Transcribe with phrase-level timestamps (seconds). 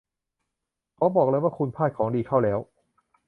[0.97, 2.59] ขอบอกเลยว่าคุณพลาดของดีเข้าแล้ว